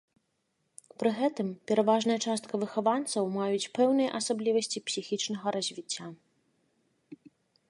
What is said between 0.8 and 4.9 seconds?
Пры гэтым, пераважная частка выхаванцаў маюць пэўныя асаблівасці